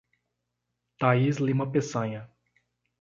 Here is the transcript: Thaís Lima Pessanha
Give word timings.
Thaís 0.99 1.37
Lima 1.39 1.71
Pessanha 1.71 2.27